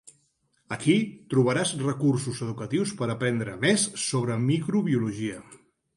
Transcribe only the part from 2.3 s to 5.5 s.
educatius per aprendre més sobre microbiologia.